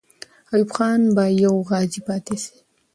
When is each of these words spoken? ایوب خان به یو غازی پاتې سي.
ایوب 0.53 0.69
خان 0.75 1.01
به 1.15 1.23
یو 1.43 1.55
غازی 1.69 1.99
پاتې 2.07 2.35
سي. 2.43 2.55